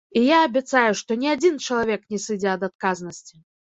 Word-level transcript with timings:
І 0.19 0.21
я 0.27 0.37
абяцаю, 0.45 0.89
што 1.03 1.19
ні 1.25 1.31
адзін 1.35 1.63
чалавек 1.69 2.01
не 2.15 2.25
сыдзе 2.27 2.53
ад 2.59 2.71
адказнасці! 2.73 3.33